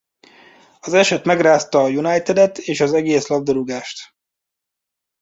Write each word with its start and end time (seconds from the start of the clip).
Az 0.79 0.93
eset 0.93 1.25
megrázta 1.25 1.79
a 1.83 1.89
Unitedet 1.89 2.57
és 2.57 2.79
az 2.79 2.93
egész 2.93 3.27
labdarúgást. 3.27 4.13